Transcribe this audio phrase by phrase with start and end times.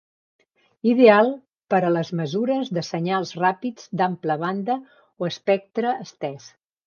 [0.91, 1.27] Ideal
[1.73, 4.79] per a les mesures de senyals ràpids d'ampla banda
[5.25, 6.49] o espectre estès.